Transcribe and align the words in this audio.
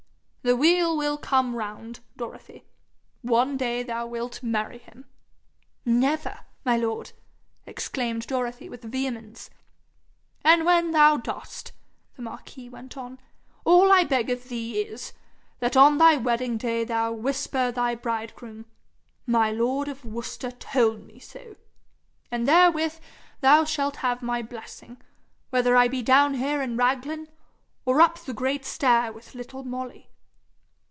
The 0.43 0.55
wheel 0.57 0.97
will 0.97 1.19
come 1.19 1.55
round, 1.55 1.99
Dorothy. 2.17 2.65
One 3.21 3.57
day 3.57 3.83
thou 3.83 4.07
wilt 4.07 4.41
marry 4.41 4.79
him.' 4.79 5.05
'Never, 5.85 6.39
my 6.65 6.75
lord,' 6.77 7.11
exclaimed 7.67 8.25
Dorothy 8.25 8.67
with 8.67 8.81
vehemence. 8.83 9.51
'And 10.43 10.65
when 10.65 10.91
thou 10.91 11.17
dost,' 11.17 11.73
the 12.15 12.23
marquis 12.23 12.69
went 12.69 12.97
on, 12.97 13.19
'all 13.65 13.91
I 13.91 14.03
beg 14.03 14.31
of 14.31 14.49
thee 14.49 14.79
is, 14.81 15.13
that 15.59 15.77
on 15.77 15.99
thy 15.99 16.17
wedding 16.17 16.57
day 16.57 16.85
thou 16.85 17.11
whisper 17.13 17.71
thy 17.71 17.93
bridegroom: 17.93 18.65
"My 19.27 19.51
lord 19.51 19.87
of 19.87 20.03
Worcester 20.03 20.49
told 20.49 21.03
me 21.05 21.19
so;" 21.19 21.55
and 22.31 22.47
therewith 22.47 22.95
thou 23.41 23.63
shalt 23.63 23.97
have 23.97 24.23
my 24.23 24.41
blessing, 24.41 24.99
whether 25.51 25.75
I 25.75 25.87
be 25.87 26.01
down 26.01 26.33
here 26.33 26.63
in 26.63 26.77
Raglan, 26.77 27.27
or 27.85 28.01
up 28.01 28.17
the 28.17 28.33
great 28.33 28.65
stair 28.65 29.13
with 29.13 29.35
little 29.35 29.63
Molly.' 29.63 30.07